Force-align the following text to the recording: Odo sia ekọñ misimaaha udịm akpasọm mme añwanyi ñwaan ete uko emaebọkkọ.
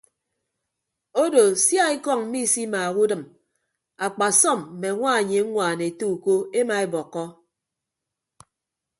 Odo 1.23 1.43
sia 1.63 1.83
ekọñ 1.95 2.19
misimaaha 2.31 2.95
udịm 3.03 3.23
akpasọm 4.05 4.59
mme 4.71 4.87
añwanyi 4.93 5.39
ñwaan 5.49 5.79
ete 5.87 6.05
uko 6.15 6.33
emaebọkkọ. 6.59 7.23